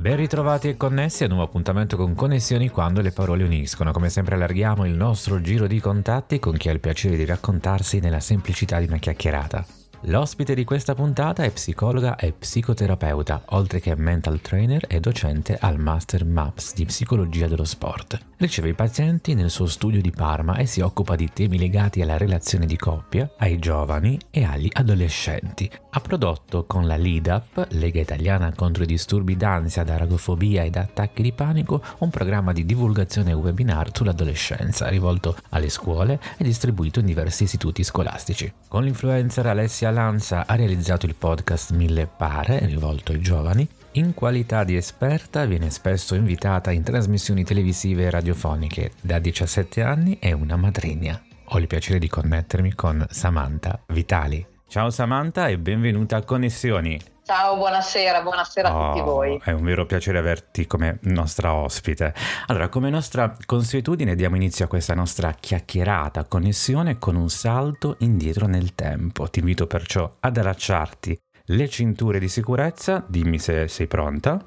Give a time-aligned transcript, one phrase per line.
[0.00, 3.92] Ben ritrovati e connessi a un nuovo appuntamento con Connessioni quando le parole uniscono.
[3.92, 8.00] Come sempre allarghiamo il nostro giro di contatti con chi ha il piacere di raccontarsi
[8.00, 9.62] nella semplicità di una chiacchierata.
[10.04, 15.78] L'ospite di questa puntata è psicologa e psicoterapeuta, oltre che mental trainer e docente al
[15.78, 18.29] Master MAPS di psicologia dello sport.
[18.40, 22.16] Riceve i pazienti nel suo studio di Parma e si occupa di temi legati alla
[22.16, 25.70] relazione di coppia, ai giovani e agli adolescenti.
[25.90, 31.20] Ha prodotto con la LIDAP, Lega Italiana contro i disturbi d'ansia, da ragofobia e attacchi
[31.20, 37.42] di panico, un programma di divulgazione webinar sull'adolescenza rivolto alle scuole e distribuito in diversi
[37.42, 38.50] istituti scolastici.
[38.68, 43.68] Con l'influencer Alessia Lanza ha realizzato il podcast Mille Pare, rivolto ai giovani.
[43.94, 48.92] In qualità di esperta viene spesso invitata in trasmissioni televisive e radiofoniche.
[49.00, 51.20] Da 17 anni è una matrigna.
[51.46, 54.46] Ho il piacere di connettermi con Samantha Vitali.
[54.68, 57.00] Ciao Samantha e benvenuta a Connessioni.
[57.24, 59.40] Ciao, buonasera, buonasera oh, a tutti voi.
[59.42, 62.14] È un vero piacere averti come nostra ospite.
[62.46, 68.46] Allora, come nostra consuetudine diamo inizio a questa nostra chiacchierata connessione con un salto indietro
[68.46, 69.28] nel tempo.
[69.28, 74.42] Ti invito perciò ad allacciarti le cinture di sicurezza, dimmi se sei pronta.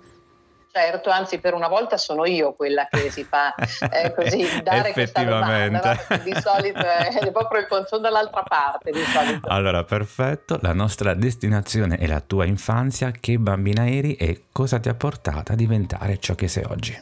[0.75, 5.23] Certo, anzi per una volta sono io quella che si fa eh, così dare questa
[5.23, 6.17] domanda, no?
[6.23, 9.47] di solito è proprio il consumo dall'altra parte di solito.
[9.49, 14.89] Allora, perfetto, la nostra destinazione è la tua infanzia, che bambina eri e cosa ti
[14.89, 16.99] ha portato a diventare ciò che sei oggi?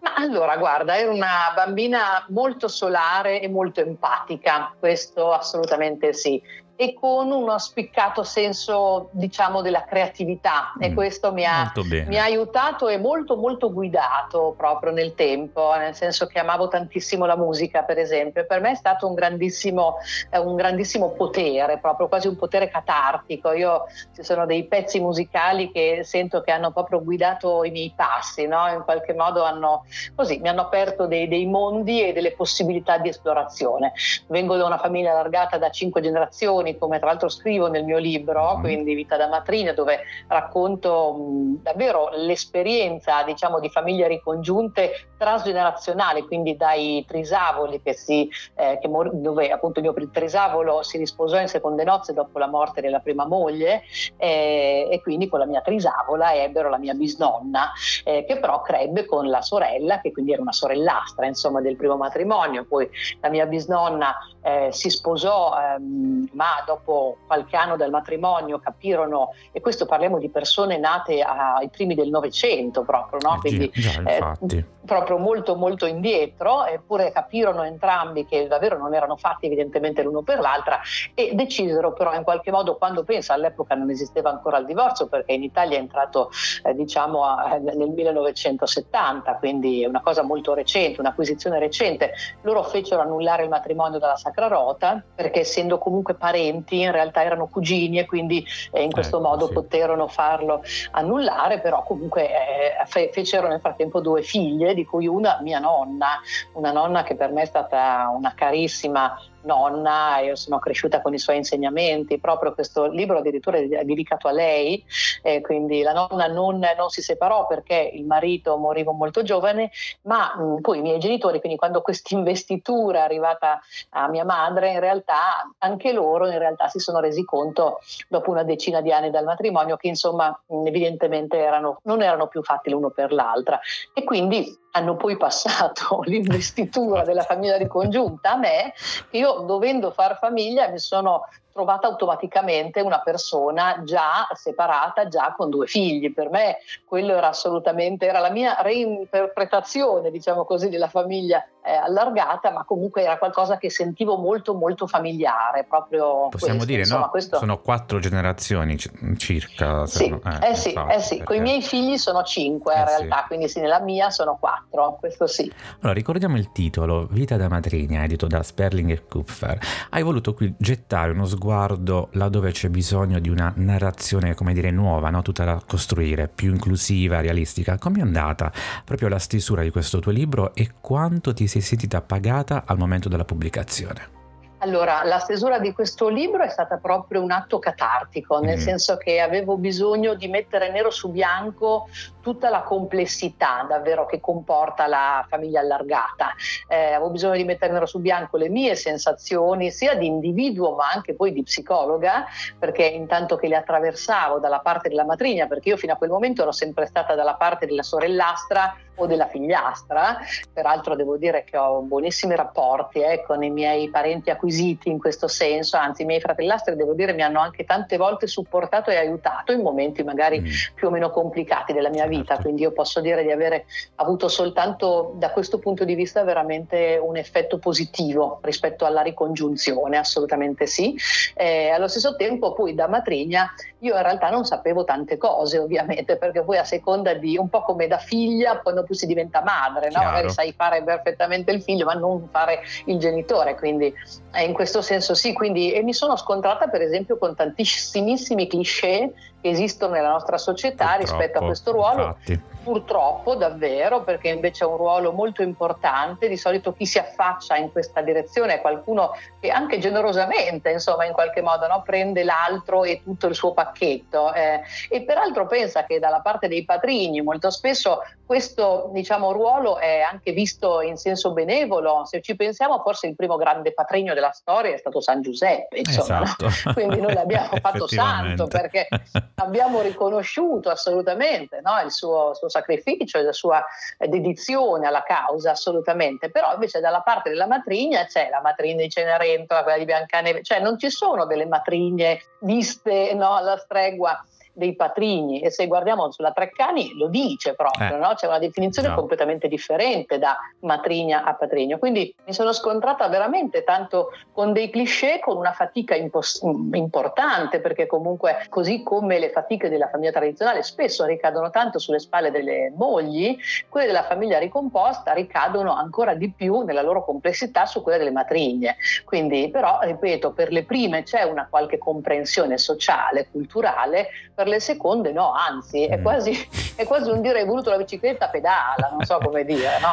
[0.00, 6.42] Ma allora, guarda, ero una bambina molto solare e molto empatica, questo assolutamente sì
[6.76, 11.72] e con uno spiccato senso, diciamo, della creatività mm, e questo mi ha,
[12.06, 17.26] mi ha, aiutato e molto molto guidato proprio nel tempo, nel senso che amavo tantissimo
[17.26, 18.44] la musica, per esempio.
[18.44, 19.96] Per me è stato un grandissimo,
[20.30, 23.52] eh, un grandissimo potere, proprio quasi un potere catartico.
[23.52, 23.84] Io
[24.14, 28.68] ci sono dei pezzi musicali che sento che hanno proprio guidato i miei passi, no?
[28.68, 29.84] in qualche modo hanno,
[30.16, 33.92] così, mi hanno aperto dei, dei mondi e delle possibilità di esplorazione.
[34.26, 37.98] Vengo da una famiglia allargata da cinque generazioni raccontazioni, come tra l'altro scrivo nel mio
[37.98, 38.60] libro, mm.
[38.60, 46.56] quindi Vita da matrina, dove racconto mh, davvero l'esperienza diciamo, di famiglie ricongiunte transgenerazionali, quindi
[46.56, 51.48] dai trisavoli che si, eh, che mor- dove appunto il mio trisavolo si risposò in
[51.48, 53.82] seconde nozze dopo la morte della prima moglie
[54.16, 57.72] eh, e quindi con la mia trisavola ebbero la mia bisnonna
[58.04, 61.96] eh, che però crebbe con la sorella che quindi era una sorellastra insomma del primo
[61.96, 62.88] matrimonio, poi
[63.20, 69.60] la mia bisnonna eh, si sposò ehm, ma dopo qualche anno dal matrimonio capirono, e
[69.60, 73.38] questo parliamo di persone nate ai primi del Novecento proprio, no?
[73.40, 79.46] quindi già, eh, proprio molto molto indietro, eppure capirono entrambi che davvero non erano fatti
[79.46, 80.80] evidentemente l'uno per l'altra
[81.14, 85.32] e decisero però in qualche modo, quando pensa all'epoca non esisteva ancora il divorzio perché
[85.32, 86.30] in Italia è entrato
[86.62, 92.12] eh, diciamo a, nel 1970, quindi è una cosa molto recente, un'acquisizione recente,
[92.42, 97.22] loro fecero annullare il matrimonio dalla Sacra Rota perché essendo comunque parenti parenti, in realtà
[97.22, 99.52] erano cugini e quindi eh, in questo ecco, modo sì.
[99.54, 100.62] poterono farlo
[100.92, 106.20] annullare, però comunque eh, fe- fecero nel frattempo due figlie, di cui una mia nonna,
[106.52, 111.18] una nonna che per me è stata una carissima nonna, io sono cresciuta con i
[111.18, 114.84] suoi insegnamenti, proprio questo libro addirittura è dedicato a lei,
[115.22, 119.70] eh, quindi la nonna non, non, si separò perché il marito moriva molto giovane,
[120.02, 123.60] ma mh, poi i miei genitori, quindi quando questa investitura è arrivata
[123.90, 128.42] a mia madre, in realtà anche loro in realtà si sono resi conto dopo una
[128.42, 133.12] decina di anni dal matrimonio che insomma evidentemente erano, non erano più fatti l'uno per
[133.12, 133.60] l'altra.
[133.92, 138.74] E quindi hanno poi passato l'investitura della famiglia ricongiunta a me,
[139.10, 145.50] che io dovendo far famiglia mi sono trovata automaticamente una persona già separata, già con
[145.50, 146.12] due figli.
[146.12, 152.50] Per me quello era assolutamente, era la mia reinterpretazione, diciamo così, della famiglia eh, allargata,
[152.50, 155.64] ma comunque era qualcosa che sentivo molto molto familiare.
[155.64, 156.64] Proprio Possiamo questo.
[156.64, 157.10] dire, Insomma, no?
[157.10, 157.38] Questo...
[157.38, 158.76] Sono quattro generazioni
[159.16, 159.86] circa.
[159.86, 160.20] Sì, no?
[160.24, 161.22] eh, eh, sì, eh sì.
[161.22, 163.26] con i miei figli sono cinque in eh, realtà, sì.
[163.28, 165.50] quindi sì, nella mia sono quattro, questo sì.
[165.76, 169.56] Allora, ricordiamo il titolo, Vita da matrigna, edito da Sperling e Kupfer.
[169.90, 174.70] Hai voluto qui gettare uno sguardo sguardo laddove c'è bisogno di una narrazione, come dire,
[174.70, 175.20] nuova, no?
[175.20, 177.76] tutta da costruire, più inclusiva, realistica.
[177.76, 178.50] Come è andata
[178.82, 183.10] proprio la stesura di questo tuo libro e quanto ti sei sentita pagata al momento
[183.10, 184.23] della pubblicazione?
[184.64, 188.60] Allora, la stesura di questo libro è stata proprio un atto catartico, nel mm.
[188.60, 191.86] senso che avevo bisogno di mettere nero su bianco
[192.22, 196.32] tutta la complessità davvero che comporta la famiglia allargata.
[196.66, 200.88] Eh, avevo bisogno di mettere nero su bianco le mie sensazioni, sia di individuo ma
[200.88, 202.24] anche poi di psicologa,
[202.58, 206.40] perché intanto che le attraversavo dalla parte della matrigna, perché io fino a quel momento
[206.40, 210.18] ero sempre stata dalla parte della sorellastra o della figliastra,
[210.52, 215.28] peraltro devo dire che ho buonissimi rapporti eh, con i miei parenti acquisiti in questo
[215.28, 219.52] senso, anzi i miei fratellastri devo dire mi hanno anche tante volte supportato e aiutato
[219.52, 220.46] in momenti magari mm.
[220.74, 222.42] più o meno complicati della mia vita, certo.
[222.42, 227.16] quindi io posso dire di avere avuto soltanto da questo punto di vista veramente un
[227.16, 230.96] effetto positivo rispetto alla ricongiunzione, assolutamente sì.
[231.34, 233.50] Eh, allo stesso tempo poi da matrigna
[233.84, 237.62] io in realtà non sapevo tante cose ovviamente perché poi a seconda di un po'
[237.62, 240.02] come da figlia quando più si diventa madre, no?
[240.02, 243.92] magari sai fare perfettamente il figlio ma non fare il genitore, quindi
[244.32, 249.12] eh, in questo senso sì, quindi, e mi sono scontrata per esempio con tantissimissimi cliché
[249.44, 252.02] che esistono nella nostra società Purtroppo, rispetto a questo ruolo.
[252.06, 257.56] Infatti purtroppo davvero, perché invece è un ruolo molto importante, di solito chi si affaccia
[257.56, 262.82] in questa direzione è qualcuno che anche generosamente, insomma, in qualche modo no, prende l'altro
[262.82, 267.50] e tutto il suo pacchetto eh, e peraltro pensa che dalla parte dei padrini molto
[267.50, 273.14] spesso questo diciamo, ruolo è anche visto in senso benevolo, se ci pensiamo forse il
[273.14, 276.46] primo grande patrigno della storia è stato San Giuseppe, insomma, esatto.
[276.64, 276.72] no?
[276.72, 278.88] quindi noi l'abbiamo fatto santo perché
[279.36, 283.64] abbiamo riconosciuto assolutamente no, il suo, suo sacrificio la sua
[283.98, 286.30] dedizione alla causa, assolutamente.
[286.30, 290.60] Però invece dalla parte della matrigna c'è la matrigna di Cenerentola, quella di Biancaneve, cioè
[290.60, 294.22] non ci sono delle matrigne viste no, alla stregua
[294.54, 297.98] dei patrigni e se guardiamo sulla Treccani lo dice proprio, eh.
[297.98, 298.14] no?
[298.14, 298.94] c'è una definizione no.
[298.94, 301.78] completamente differente da matrigna a patrigno.
[301.78, 306.40] Quindi mi sono scontrata veramente tanto con dei cliché, con una fatica impos-
[306.72, 312.30] importante, perché comunque così come le fatiche della famiglia tradizionale spesso ricadono tanto sulle spalle
[312.30, 313.36] delle mogli,
[313.68, 318.76] quelle della famiglia ricomposta ricadono ancora di più nella loro complessità su quelle delle matrigne.
[319.04, 325.12] Quindi però, ripeto, per le prime c'è una qualche comprensione sociale, culturale, per le seconde
[325.12, 326.02] no, anzi è, mm.
[326.02, 329.92] quasi, è quasi un dire hai voluto la bicicletta pedala, non so come dire, no?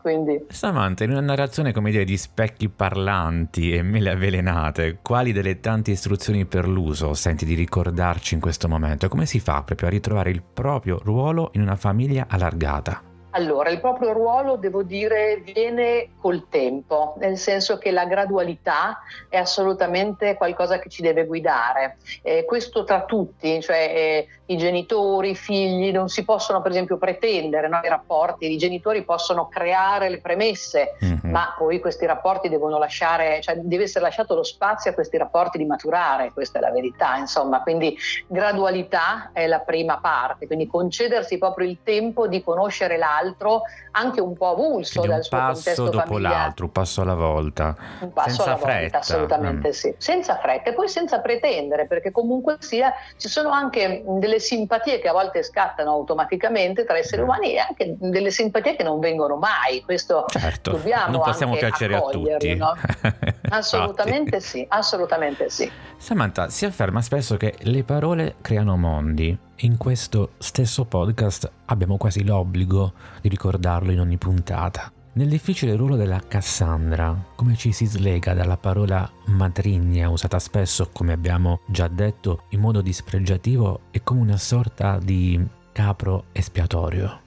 [0.00, 0.46] Quindi...
[0.48, 5.90] Samantha, in una narrazione come dire di specchi parlanti e mele avvelenate, quali delle tante
[5.90, 9.08] istruzioni per l'uso senti di ricordarci in questo momento?
[9.08, 13.11] Come si fa proprio a ritrovare il proprio ruolo in una famiglia allargata?
[13.34, 19.38] Allora, il proprio ruolo, devo dire, viene col tempo, nel senso che la gradualità è
[19.38, 21.96] assolutamente qualcosa che ci deve guidare.
[22.22, 26.98] Eh, questo tra tutti, cioè eh, i genitori, i figli, non si possono per esempio
[26.98, 27.80] pretendere no?
[27.82, 31.30] i rapporti, i genitori possono creare le premesse, mm-hmm.
[31.30, 35.56] ma poi questi rapporti devono lasciare, cioè deve essere lasciato lo spazio a questi rapporti
[35.56, 37.96] di maturare, questa è la verità, insomma, quindi
[38.26, 44.20] gradualità è la prima parte, quindi concedersi proprio il tempo di conoscere l'altro l'altro, anche
[44.20, 46.34] un po' avulso Quindi dal suo contesto dopo familiare.
[46.34, 47.76] l'altro, un passo alla volta.
[48.00, 48.80] Un passo senza alla fretta.
[48.80, 49.72] volta, assolutamente mm.
[49.72, 49.94] sì.
[49.98, 55.08] Senza fretta e poi senza pretendere, perché comunque sia ci sono anche delle simpatie che
[55.08, 59.82] a volte scattano automaticamente tra esseri umani e anche delle simpatie che non vengono mai.
[59.82, 62.56] Questo certo, dobbiamo non possiamo piacere a tutti.
[62.56, 62.74] No?
[63.52, 65.70] assolutamente sì, assolutamente sì.
[65.96, 69.36] Samantha si afferma spesso che le parole creano mondi.
[69.56, 74.90] In questo stesso podcast abbiamo quasi l'obbligo di ricordarlo in ogni puntata.
[75.14, 81.12] Nel difficile ruolo della Cassandra, come ci si slega dalla parola matrigna, usata spesso, come
[81.12, 85.38] abbiamo già detto, in modo dispregiativo e come una sorta di
[85.70, 87.21] capro espiatorio?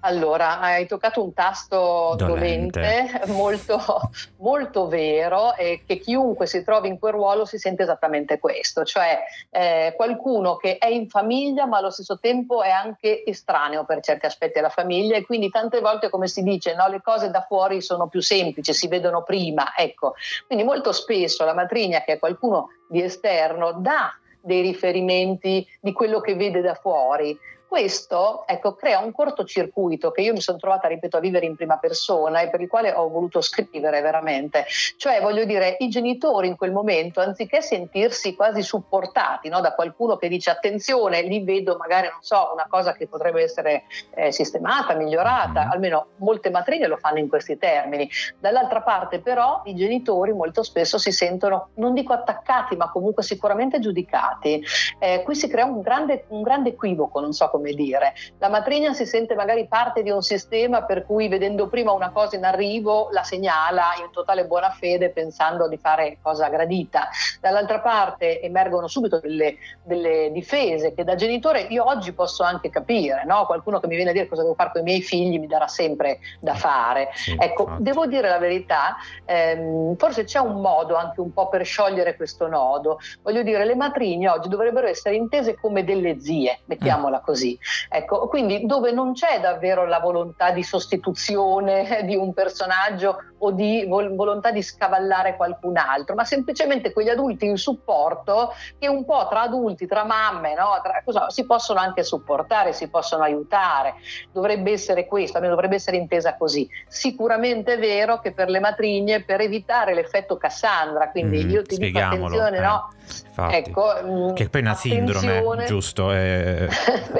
[0.00, 3.80] Allora, hai toccato un tasto dolente, dolente molto,
[4.38, 9.18] molto, vero e che chiunque si trovi in quel ruolo si sente esattamente questo, cioè
[9.50, 14.26] eh, qualcuno che è in famiglia ma allo stesso tempo è anche estraneo per certi
[14.26, 17.82] aspetti alla famiglia e quindi tante volte come si dice no, le cose da fuori
[17.82, 20.14] sono più semplici, si vedono prima, ecco.
[20.46, 26.20] Quindi molto spesso la matrigna che è qualcuno di esterno dà dei riferimenti di quello
[26.20, 27.36] che vede da fuori
[27.68, 31.76] Questo ecco, crea un cortocircuito che io mi sono trovata, ripeto, a vivere in prima
[31.76, 34.64] persona e per il quale ho voluto scrivere veramente.
[34.96, 40.16] Cioè, voglio dire, i genitori in quel momento, anziché sentirsi quasi supportati no, da qualcuno
[40.16, 43.82] che dice attenzione, lì vedo magari, non so, una cosa che potrebbe essere
[44.14, 45.70] eh, sistemata, migliorata, mm.
[45.70, 48.08] almeno molte matrine lo fanno in questi termini.
[48.38, 53.78] Dall'altra parte però i genitori molto spesso si sentono, non dico attaccati, ma comunque sicuramente
[53.78, 54.64] giudicati.
[54.98, 58.14] Eh, qui si crea un grande, un grande equivoco, non so come dire.
[58.38, 62.36] La matrigna si sente magari parte di un sistema per cui vedendo prima una cosa
[62.36, 67.08] in arrivo la segnala in totale buona fede pensando di fare cosa gradita.
[67.40, 73.24] Dall'altra parte emergono subito delle, delle difese che da genitore io oggi posso anche capire,
[73.24, 73.46] no?
[73.46, 75.68] qualcuno che mi viene a dire cosa devo fare con i miei figli mi darà
[75.68, 77.10] sempre da fare.
[77.14, 77.82] Sì, ecco, infatti.
[77.82, 82.46] devo dire la verità, ehm, forse c'è un modo anche un po' per sciogliere questo
[82.46, 82.98] nodo.
[83.22, 87.24] Voglio dire, le matrigne oggi dovrebbero essere intese come delle zie, mettiamola mm.
[87.48, 87.58] Così.
[87.88, 93.84] Ecco, quindi dove non c'è davvero la volontà di sostituzione di un personaggio o di
[93.86, 99.26] vol- volontà di scavallare qualcun altro, ma semplicemente quegli adulti in supporto che un po'
[99.28, 100.80] tra adulti, tra mamme, no?
[100.82, 103.94] tra, cosa, si possono anche supportare, si possono aiutare.
[104.32, 106.68] Dovrebbe essere questo, almeno dovrebbe essere intesa così.
[106.88, 111.76] Sicuramente è vero che per le matrigne, per evitare l'effetto Cassandra, quindi mm, io ti
[111.76, 112.60] dico attenzione, eh.
[112.60, 112.88] no?
[113.08, 116.10] Infatti, ecco, mm, che poi è una sindrome, giusto?
[116.12, 116.66] È...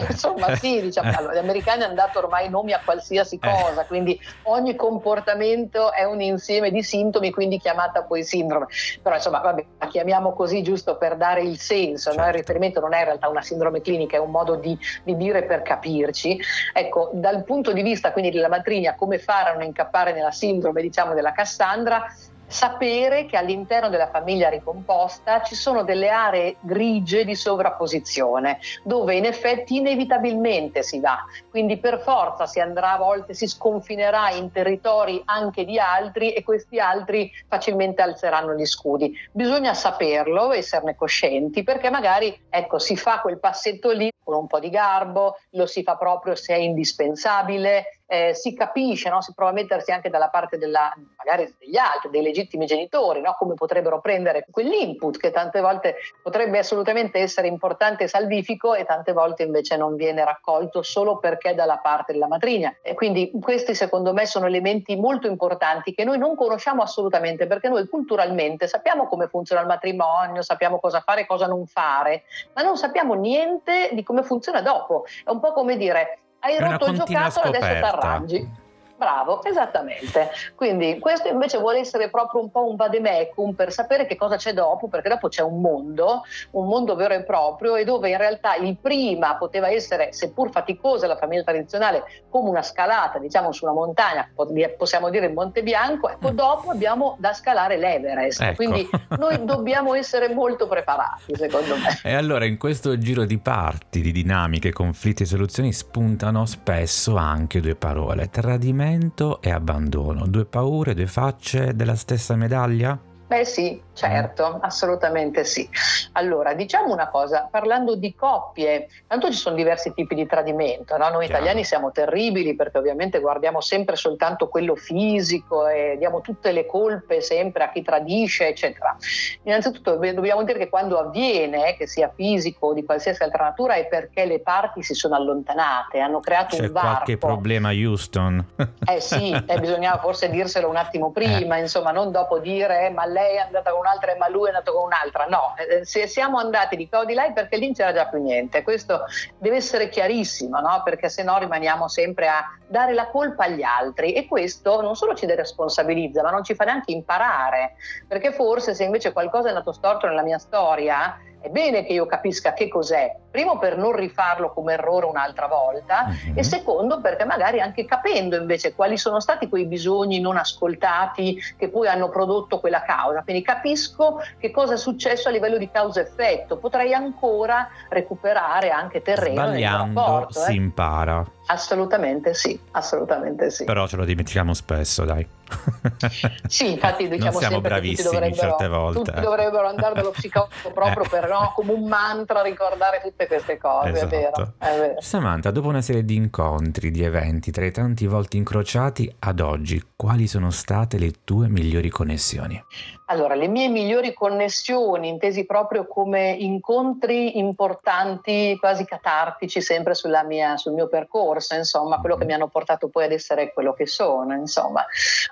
[0.09, 3.39] Insomma, sì, diciamo, allora, gli americani hanno dato ormai nomi a qualsiasi eh.
[3.39, 3.87] cosa, eh.
[3.87, 8.67] quindi ogni comportamento è un insieme di sintomi, quindi chiamata poi sindrome.
[9.03, 12.21] Però insomma, vabbè, la chiamiamo così giusto per dare il senso, certo.
[12.21, 12.29] no?
[12.29, 15.45] il riferimento non è in realtà una sindrome clinica, è un modo di, di, dire
[15.45, 16.39] per capirci.
[16.73, 20.83] Ecco, dal punto di vista quindi della matrigna, come fare a non incappare nella sindrome,
[20.83, 22.07] diciamo, della Cassandra,
[22.49, 29.27] sapere che all'interno della famiglia ricomposta ci sono delle aree grigie di sovrapposizione, dove in
[29.27, 35.23] effetti inevitabilmente si va, quindi per forza si andrà a volte, si sconfinerà in territori
[35.27, 39.15] anche di altri e questi altri facilmente alzeranno gli scudi.
[39.31, 44.59] Bisogna saperlo, esserne coscienti, perché magari ecco, si fa quel passetto lì con un po'
[44.59, 49.21] di garbo, lo si fa proprio se è indispensabile, eh, si capisce, no?
[49.21, 53.37] si prova a mettersi anche dalla parte della, magari degli altri, dei legittimi genitori, no?
[53.39, 59.13] come potrebbero prendere quell'input che tante volte potrebbe assolutamente essere importante e salvifico e tante
[59.13, 62.75] volte invece non viene raccolto solo perché dalla parte della matrigna.
[62.81, 67.69] E quindi questi secondo me sono elementi molto importanti che noi non conosciamo assolutamente perché
[67.69, 72.23] noi culturalmente sappiamo come funziona il matrimonio, sappiamo cosa fare e cosa non fare,
[72.55, 75.05] ma non sappiamo niente di come funziona dopo.
[75.25, 78.67] È un po' come dire hai rotto il giocattolo, adesso ti arrangi.
[78.99, 80.29] Bravo, esattamente.
[80.57, 84.53] Quindi questo invece vuole essere proprio un po' un vademecum per sapere che cosa c'è
[84.53, 88.57] dopo, perché dopo c'è un mondo, un mondo vero e proprio, e dove in realtà
[88.57, 93.75] il prima poteva essere, seppur faticosa la famiglia tradizionale, come una scalata, diciamo, su una
[93.75, 94.29] montagna,
[94.77, 96.35] possiamo dire il Monte Bianco, ecco, mm.
[96.35, 98.41] dopo abbiamo da scalare l'Everest.
[98.41, 98.55] Ecco.
[98.57, 102.01] Quindi noi dobbiamo essere molto preparati, secondo me.
[102.03, 107.61] E allora in questo giro di parti, di dinamiche, conflitti e soluzioni spuntano spesso anche
[107.61, 112.99] due parole, tradimento tradimento e abbandono, due paure, due facce della stessa medaglia?
[113.29, 114.63] Beh sì, certo, mm.
[114.63, 115.69] assolutamente sì.
[116.13, 121.11] Allora, diciamo una cosa, parlando di coppie, tanto ci sono diversi tipi di tradimento, no?
[121.11, 121.43] noi Chiaro.
[121.43, 127.21] italiani siamo terribili perché ovviamente guardiamo sempre soltanto quello fisico e diamo tutte le colpe
[127.21, 128.97] sempre a chi tradisce, eccetera.
[129.43, 133.89] Innanzitutto dobbiamo dire che quando avviene, che sia fisico o di qualsiasi altra natura, è
[133.89, 136.89] perché le parti si sono allontanate, hanno creato C'è un varco.
[136.89, 138.43] C'è qualche problema Houston.
[138.87, 141.61] eh sì, eh, bisognava forse dirselo un attimo prima, eh.
[141.61, 144.85] insomma, non dopo dire ma lei è andata con un'altra ma lui è andato con
[144.85, 145.27] un'altra.
[145.27, 147.93] No, eh, se siamo andati di qua o di là è perché lì non c'era
[147.93, 148.63] già più niente.
[148.63, 149.05] Questo
[149.39, 150.83] deve essere chiarissimo, no?
[150.85, 155.15] perché se no rimaniamo sempre a dare la colpa agli altri e questo non solo
[155.15, 157.75] ci deresponsabilizza, ma non ci fa neanche imparare,
[158.07, 162.07] perché forse se invece qualcosa è andato storto nella mia storia, è bene che io
[162.07, 166.33] capisca che cos'è, primo per non rifarlo come errore un'altra volta uh-huh.
[166.35, 171.69] e secondo perché magari anche capendo invece quali sono stati quei bisogni non ascoltati che
[171.69, 176.59] poi hanno prodotto quella causa, quindi capisco che cosa è successo a livello di causa-effetto,
[176.59, 180.55] potrei ancora recuperare anche terreno Sbagliando rapporto, si eh.
[180.55, 181.25] impara.
[181.51, 183.65] Assolutamente sì, assolutamente sì.
[183.65, 185.27] Però ce lo dimentichiamo spesso, dai.
[186.47, 189.13] sì, infatti diciamo non siamo bravissimi certe volte.
[189.13, 191.09] Tutti dovrebbero andare dallo psicologo proprio eh.
[191.09, 194.15] per no, come un mantra ricordare tutte queste cose, esatto.
[194.15, 195.01] è, vero, è vero.
[195.01, 199.83] Samantha, dopo una serie di incontri, di eventi, tra i tanti volti incrociati ad oggi,
[199.97, 202.63] quali sono state le tue migliori connessioni?
[203.11, 209.95] Allora, le mie migliori connessioni, intesi proprio come incontri importanti, quasi catartici, sempre
[210.27, 213.87] mia, sul mio percorso, insomma, quello che mi hanno portato poi ad essere quello che
[213.87, 214.85] sono, insomma.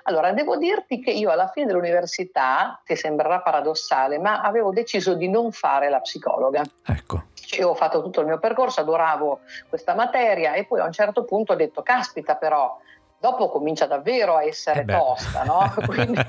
[0.03, 5.29] Allora, devo dirti che io alla fine dell'università, ti sembrerà paradossale, ma avevo deciso di
[5.29, 6.63] non fare la psicologa.
[6.83, 7.25] Ecco.
[7.59, 11.25] Io ho fatto tutto il mio percorso, adoravo questa materia e poi a un certo
[11.25, 12.75] punto ho detto, caspita però,
[13.19, 15.73] dopo comincia davvero a essere eh tosta, no?
[15.85, 16.23] quindi,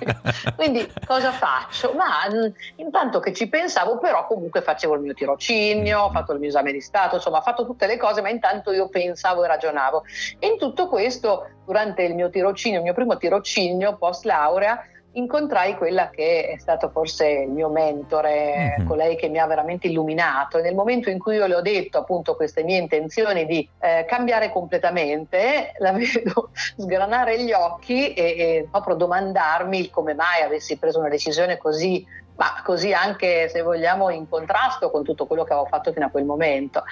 [0.57, 1.93] quindi, cosa faccio?
[1.95, 6.39] Ma mm, intanto che ci pensavo, però comunque facevo il mio tirocinio, ho fatto il
[6.39, 9.49] mio esame di Stato, insomma ho fatto tutte le cose, ma intanto io pensavo e
[9.49, 10.05] ragionavo.
[10.39, 15.77] E in tutto questo, durante il mio tirocinio, il mio primo tirocinio post laurea, incontrai
[15.77, 18.87] quella che è stato forse il mio mentore, mm-hmm.
[18.87, 20.59] colei che mi ha veramente illuminato.
[20.59, 24.05] E nel momento in cui io le ho detto appunto queste mie intenzioni di eh,
[24.07, 30.99] cambiare completamente, la vedo sgranare gli occhi e, e proprio domandarmi come mai avessi preso
[30.99, 32.07] una decisione così
[32.39, 36.11] ma così anche se vogliamo in contrasto con tutto quello che avevo fatto fino a
[36.11, 36.85] quel momento.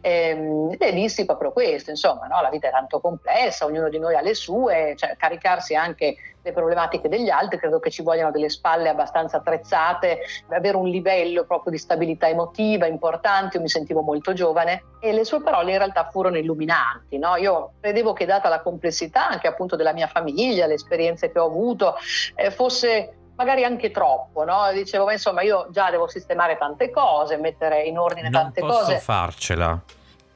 [0.00, 2.40] E, ehm, e dissi proprio questo, insomma, no?
[2.40, 6.52] la vita è tanto complessa, ognuno di noi ha le sue, cioè caricarsi anche le
[6.52, 11.72] problematiche degli altri, credo che ci vogliano delle spalle abbastanza attrezzate, avere un livello proprio
[11.72, 16.08] di stabilità emotiva importante, io mi sentivo molto giovane e le sue parole in realtà
[16.10, 17.36] furono illuminanti, no?
[17.36, 21.46] io credevo che data la complessità anche appunto della mia famiglia, le esperienze che ho
[21.46, 21.94] avuto,
[22.34, 24.70] eh, fosse magari anche troppo, no?
[24.72, 28.72] Dicevo, ma insomma, io già devo sistemare tante cose, mettere in ordine non tante cose.
[28.72, 29.80] Non posso farcela.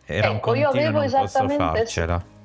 [0.05, 2.37] Era ecco, un io avevo esattamente farcela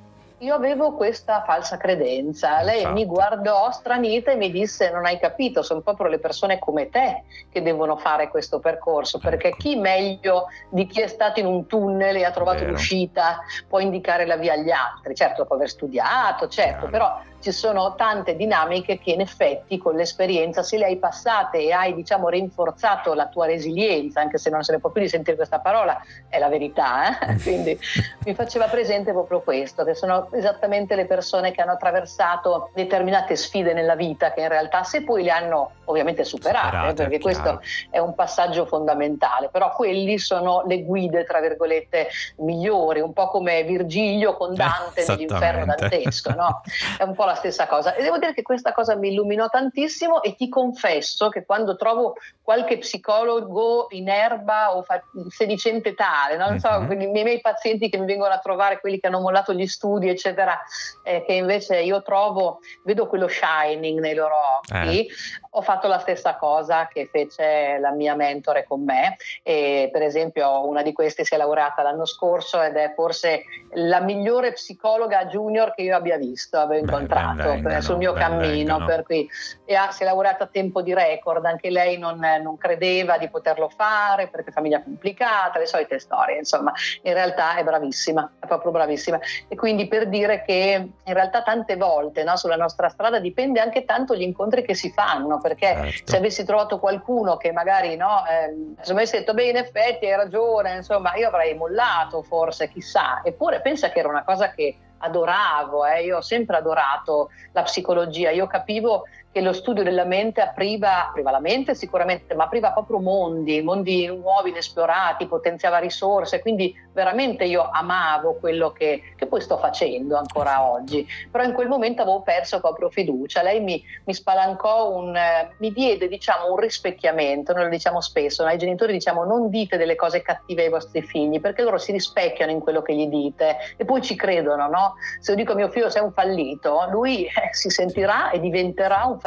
[0.44, 2.62] io avevo questa falsa credenza.
[2.62, 2.94] Lei Infatti.
[2.94, 7.24] mi guardò stranita e mi disse: Non hai capito, sono proprio le persone come te
[7.50, 9.18] che devono fare questo percorso.
[9.18, 9.56] Perché ecco.
[9.56, 12.72] chi meglio di chi è stato in un tunnel e ha trovato Vero.
[12.72, 15.14] l'uscita può indicare la via agli altri?
[15.14, 16.90] Certo, dopo aver studiato, certo, Chiaro.
[16.90, 21.72] però ci sono tante dinamiche che in effetti con l'esperienza, se le hai passate e
[21.72, 25.36] hai diciamo rinforzato la tua resilienza, anche se non se ne può più di sentire
[25.36, 27.18] questa parola, è la verità.
[27.20, 27.36] Eh?
[27.44, 27.78] Quindi
[28.24, 33.72] mi faceva presente proprio questo, che sono esattamente le persone che hanno attraversato determinate sfide
[33.72, 37.60] nella vita che in realtà se poi le hanno ovviamente superate, superate perché questo
[37.90, 43.62] è un passaggio fondamentale, però quelli sono le guide tra virgolette migliori, un po' come
[43.64, 46.62] Virgilio con Dante eh, nell'inferno dantesco, no?
[46.98, 50.22] È un po' la stessa cosa e devo dire che questa cosa mi illuminò tantissimo
[50.22, 56.48] e ti confesso che quando trovo qualche psicologo in erba o fa- sedicente tale, no?
[56.48, 56.92] non so, uh-huh.
[56.92, 60.23] i miei pazienti che mi vengono a trovare, quelli che hanno mollato gli studi, eccetera,
[60.24, 60.58] eccetera,
[61.02, 65.08] eh, che invece io trovo, vedo quello shining nei loro occhi, eh.
[65.50, 70.66] ho fatto la stessa cosa che fece la mia mentore con me e per esempio
[70.66, 75.74] una di queste si è laureata l'anno scorso ed è forse la migliore psicologa junior
[75.74, 78.86] che io abbia visto, avevo incontrato ben vengano, sul mio cammino, vengano.
[78.86, 79.28] per cui
[79.64, 83.28] e ha, si è laureata a tempo di record, anche lei non, non credeva di
[83.28, 88.72] poterlo fare perché famiglia complicata, le solite storie, insomma, in realtà è bravissima, è proprio
[88.72, 93.60] bravissima e quindi per dire che in realtà tante volte no, sulla nostra strada dipende
[93.60, 96.10] anche tanto gli incontri che si fanno, perché certo.
[96.10, 100.06] se avessi trovato qualcuno che magari no, eh, se mi avessi detto beh in effetti
[100.06, 104.76] hai ragione, insomma io avrei mollato forse, chissà, eppure pensa che era una cosa che
[104.98, 110.40] adoravo, eh, io ho sempre adorato la psicologia, io capivo che lo studio della mente
[110.40, 116.72] apriva, apriva, la mente sicuramente, ma apriva proprio mondi, mondi nuovi, inesplorati, potenziava risorse, quindi
[116.92, 122.02] veramente io amavo quello che, che poi sto facendo ancora oggi, però in quel momento
[122.02, 125.18] avevo perso proprio fiducia, lei mi, mi spalancò, un,
[125.58, 129.96] mi diede diciamo un rispecchiamento, noi lo diciamo spesso, ai genitori diciamo non dite delle
[129.96, 133.84] cose cattive ai vostri figli perché loro si rispecchiano in quello che gli dite e
[133.84, 134.94] poi ci credono, no?
[135.18, 139.06] Se io dico a mio figlio sei un fallito, lui eh, si sentirà e diventerà
[139.06, 139.22] un fallito,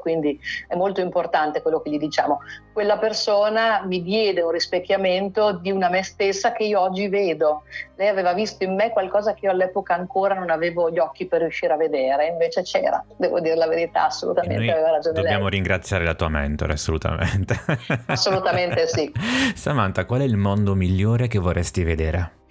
[0.00, 2.40] quindi è molto importante quello che gli diciamo.
[2.72, 7.62] Quella persona mi diede un rispecchiamento di una me stessa che io oggi vedo.
[7.96, 11.40] Lei aveva visto in me qualcosa che io all'epoca ancora non avevo gli occhi per
[11.40, 15.52] riuscire a vedere, invece c'era, devo dire la verità, assolutamente aveva ragione Dobbiamo lei.
[15.52, 17.56] ringraziare la tua mentore, assolutamente.
[18.06, 19.12] Assolutamente sì.
[19.54, 22.42] Samantha, qual è il mondo migliore che vorresti vedere?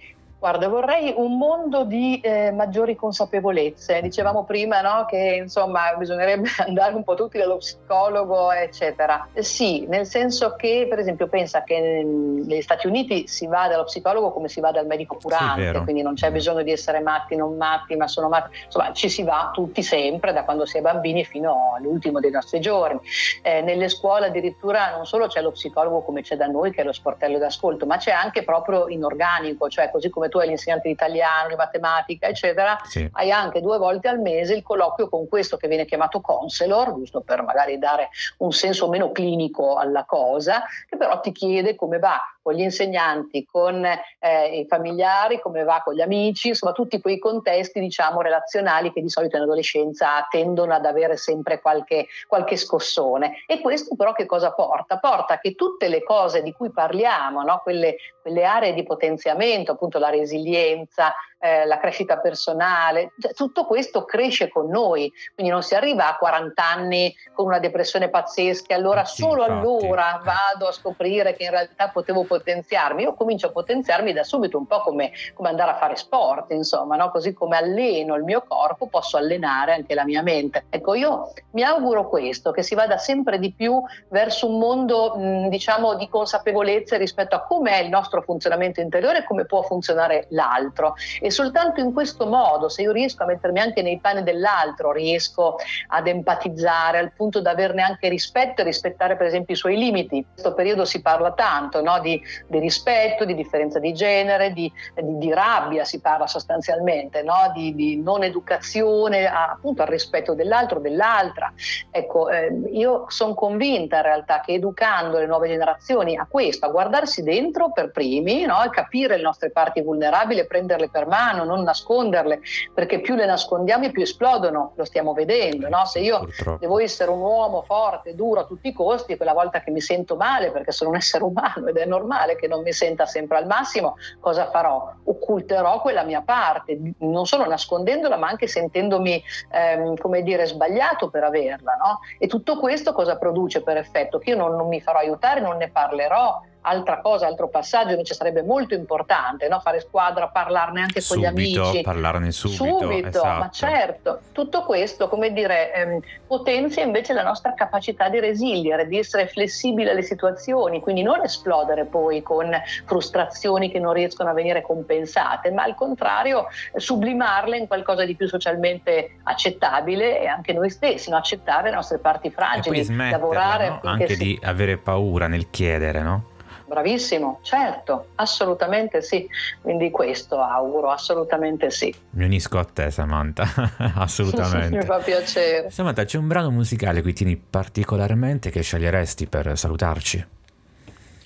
[0.44, 4.02] Guarda, vorrei un mondo di eh, maggiori consapevolezze.
[4.02, 9.26] Dicevamo prima no, che insomma bisognerebbe andare un po' tutti dallo psicologo, eccetera.
[9.32, 13.84] Eh, sì, nel senso che, per esempio, pensa che negli Stati Uniti si va dallo
[13.84, 17.36] psicologo come si va dal medico curante, sì, quindi non c'è bisogno di essere matti,
[17.36, 18.54] non matti, ma sono matti.
[18.66, 22.60] Insomma, ci si va tutti sempre, da quando si è bambini fino all'ultimo dei nostri
[22.60, 23.00] giorni.
[23.40, 26.84] Eh, nelle scuole addirittura non solo c'è lo psicologo come c'è da noi, che è
[26.84, 30.88] lo sportello d'ascolto, ma c'è anche proprio in organico, cioè così come tu hai l'insegnante
[30.88, 33.08] di italiano, di matematica, eccetera, sì.
[33.12, 37.20] hai anche due volte al mese il colloquio con questo che viene chiamato counselor, giusto
[37.20, 42.20] per magari dare un senso meno clinico alla cosa, che però ti chiede come va
[42.44, 47.18] con gli insegnanti, con eh, i familiari, come va con gli amici, insomma tutti quei
[47.18, 53.44] contesti diciamo relazionali che di solito in adolescenza tendono ad avere sempre qualche, qualche scossone.
[53.46, 54.98] E questo però che cosa porta?
[54.98, 57.60] Porta che tutte le cose di cui parliamo, no?
[57.62, 64.06] quelle, quelle aree di potenziamento, appunto la resilienza, eh, la crescita personale, cioè, tutto questo
[64.06, 69.04] cresce con noi, quindi non si arriva a 40 anni con una depressione pazzesca, allora
[69.04, 69.84] sì, solo infatti.
[69.84, 74.58] allora vado a scoprire che in realtà potevo potenziarmi, io comincio a potenziarmi da subito,
[74.58, 77.10] un po' come, come andare a fare sport, insomma, no?
[77.10, 80.66] così come alleno il mio corpo posso allenare anche la mia mente.
[80.68, 85.48] Ecco, io mi auguro questo, che si vada sempre di più verso un mondo, mh,
[85.48, 90.26] diciamo, di consapevolezza rispetto a come è il nostro funzionamento interiore e come può funzionare
[90.30, 90.94] l'altro.
[91.20, 95.56] E soltanto in questo modo, se io riesco a mettermi anche nei panni dell'altro, riesco
[95.88, 100.16] ad empatizzare al punto da averne anche rispetto e rispettare per esempio i suoi limiti.
[100.16, 102.00] In questo periodo si parla tanto no?
[102.00, 107.52] di, di, rispetto, di differenza di genere, di, di, di rabbia si parla sostanzialmente, no?
[107.54, 111.52] di, non educazione a, appunto al rispetto dell'altro, dell'altra.
[111.90, 116.70] Ecco, eh, io sono convinta in realtà che educando le nuove generazioni a questo, a
[116.70, 118.62] guardarsi dentro per primi no?
[118.62, 122.40] e capire le nostre parti vulnerabili prenderle per mano, non nasconderle,
[122.72, 125.68] perché più le nascondiamo e più esplodono, lo stiamo vedendo.
[125.68, 125.84] No?
[125.86, 126.58] Se io Purtroppo.
[126.60, 130.16] devo essere un uomo forte, duro a tutti i costi, quella volta che mi sento
[130.16, 133.46] male, perché sono un essere umano ed è normale che non mi senta sempre al
[133.46, 134.92] massimo, cosa farò?
[135.04, 141.24] Occulterò quella mia parte, non solo nascondendola, ma anche sentendomi, ehm, come dire, sbagliato per
[141.24, 141.74] averla.
[141.74, 142.00] No?
[142.18, 144.18] E tutto questo cosa produce per effetto?
[144.18, 148.14] Che io non, non mi farò aiutare, non ne parlerò, altra cosa, altro passaggio invece
[148.14, 149.60] sarebbe molto importante, no?
[149.60, 151.82] fare squadra, parlarne anche subito, con gli amici.
[151.82, 152.78] parlarne subito.
[152.78, 153.38] Subito, esatto.
[153.38, 154.20] ma certo.
[154.32, 159.88] Tutto questo, come dire, ehm, potenzia invece la nostra capacità di resiliere, di essere flessibili
[159.88, 162.50] alle situazioni, quindi non esplodere poi con
[162.86, 168.26] frustrazioni che non riescono a venire compensate, ma al contrario sublimarle in qualcosa di più
[168.26, 171.16] socialmente accettabile e anche noi stessi, no?
[171.16, 173.80] accettare le nostre parti fragili, lavorare no?
[173.82, 174.16] anche si...
[174.16, 176.32] di avere paura nel chiedere, no?
[176.74, 179.28] Bravissimo, certo, assolutamente sì.
[179.60, 181.94] Quindi questo auguro, assolutamente sì.
[182.10, 183.46] Mi unisco a te, Samantha,
[183.94, 184.78] assolutamente.
[184.78, 185.70] Mi fa piacere.
[185.70, 190.26] Samantha, c'è un brano musicale cui tieni particolarmente che sceglieresti per salutarci?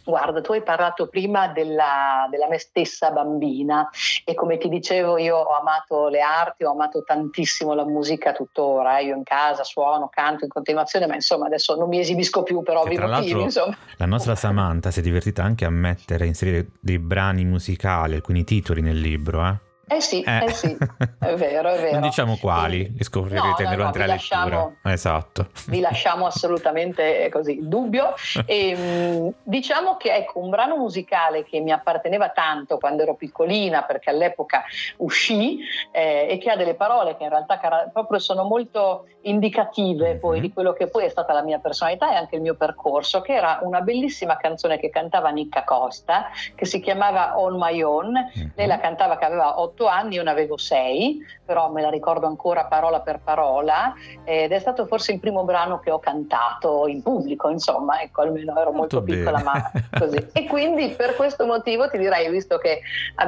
[0.08, 3.90] Guarda, tu hai parlato prima della, della, me stessa bambina
[4.24, 9.00] e come ti dicevo io ho amato le arti, ho amato tantissimo la musica tuttora,
[9.00, 9.04] eh.
[9.04, 12.76] io in casa suono, canto in continuazione, ma insomma adesso non mi esibisco più per
[12.76, 13.42] ovvi motivi.
[13.42, 13.76] Insomma.
[13.98, 18.44] La nostra Samantha si è divertita anche a mettere, a inserire dei brani musicali, alcuni
[18.44, 19.67] titoli nel libro, eh?
[19.88, 20.44] Eh sì, eh.
[20.44, 20.76] eh sì,
[21.18, 21.92] è vero, è vero.
[21.92, 24.92] Non diciamo quali, li scoprirete no, no, durante no, la lasciamo, lettura.
[24.92, 25.48] Esatto.
[25.66, 28.14] Vi lasciamo assolutamente così, dubbio.
[28.44, 33.82] E, ehm, diciamo che ecco, un brano musicale che mi apparteneva tanto quando ero piccolina,
[33.82, 34.64] perché all'epoca
[34.98, 35.58] uscì,
[35.90, 37.58] eh, e che ha delle parole che in realtà
[37.90, 40.42] proprio sono molto indicative poi mm-hmm.
[40.42, 43.34] di quello che poi è stata la mia personalità e anche il mio percorso, che
[43.34, 48.12] era una bellissima canzone che cantava Nicca Costa, che si chiamava On My Own.
[48.12, 48.48] Mm-hmm.
[48.54, 51.88] Lei la cantava che aveva otto otto anni, io ne avevo sei, però me la
[51.88, 56.86] ricordo ancora parola per parola ed è stato forse il primo brano che ho cantato
[56.88, 60.26] in pubblico, insomma, ecco, almeno ero molto, molto piccola, ma così.
[60.32, 62.80] E quindi per questo motivo ti direi, visto che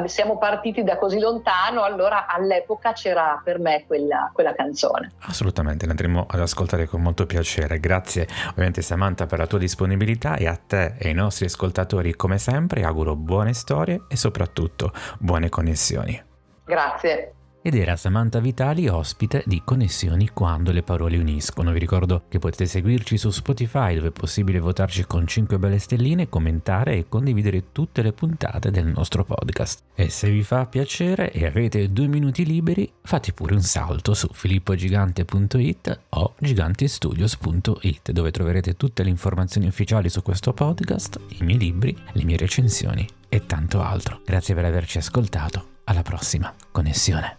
[0.07, 5.13] siamo partiti da così lontano, allora all'epoca c'era per me quella, quella canzone.
[5.21, 7.79] Assolutamente, la andremo ad ascoltare con molto piacere.
[7.79, 12.39] Grazie ovviamente Samantha per la tua disponibilità e a te e ai nostri ascoltatori come
[12.39, 16.29] sempre auguro buone storie e soprattutto buone connessioni.
[16.71, 17.33] Grazie.
[17.63, 21.73] Ed era Samantha Vitali ospite di Connessioni quando le parole uniscono.
[21.73, 26.29] Vi ricordo che potete seguirci su Spotify dove è possibile votarci con 5 belle stelline,
[26.29, 29.83] commentare e condividere tutte le puntate del nostro podcast.
[29.95, 34.29] E se vi fa piacere e avete due minuti liberi, fate pure un salto su
[34.33, 41.95] filippogigante.it o gigantestudios.it dove troverete tutte le informazioni ufficiali su questo podcast, i miei libri,
[42.13, 44.23] le mie recensioni e tanto altro.
[44.25, 47.37] Grazie per averci ascoltato alla prossima connessione.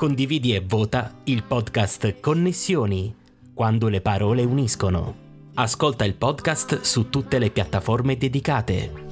[0.00, 3.14] condividi e vota il podcast Connessioni,
[3.52, 5.14] quando le parole uniscono.
[5.56, 9.09] Ascolta il podcast su tutte le piattaforme dedicate.